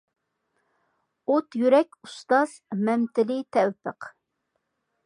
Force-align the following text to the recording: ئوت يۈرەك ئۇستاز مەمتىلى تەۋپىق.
ئوت 1.33 1.57
يۈرەك 1.63 1.93
ئۇستاز 2.09 2.57
مەمتىلى 2.89 3.39
تەۋپىق. 3.59 4.11